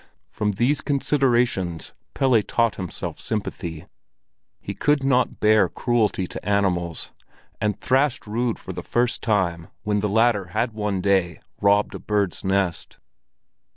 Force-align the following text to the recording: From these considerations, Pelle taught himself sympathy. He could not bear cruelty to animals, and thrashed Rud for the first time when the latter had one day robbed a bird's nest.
From 0.31 0.53
these 0.53 0.81
considerations, 0.81 1.93
Pelle 2.15 2.41
taught 2.41 2.73
himself 2.77 3.19
sympathy. 3.19 3.85
He 4.59 4.73
could 4.73 5.03
not 5.03 5.39
bear 5.39 5.69
cruelty 5.69 6.25
to 6.25 6.43
animals, 6.43 7.11
and 7.61 7.79
thrashed 7.79 8.25
Rud 8.25 8.57
for 8.57 8.73
the 8.73 8.81
first 8.81 9.21
time 9.21 9.67
when 9.83 9.99
the 9.99 10.09
latter 10.09 10.45
had 10.45 10.71
one 10.73 11.01
day 11.01 11.39
robbed 11.61 11.93
a 11.93 11.99
bird's 11.99 12.43
nest. 12.43 12.97